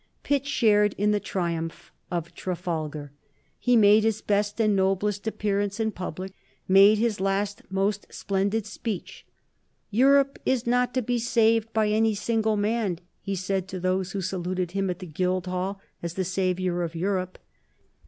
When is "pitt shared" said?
0.23-0.95